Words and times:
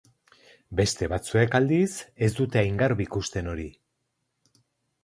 Beste 0.79 1.09
batzuek, 1.11 1.53
aldiz, 1.59 1.91
ez 2.29 2.31
dute 2.41 2.63
hain 2.65 2.81
garbi 2.83 3.09
ikusten 3.11 3.53
hori. 3.55 3.69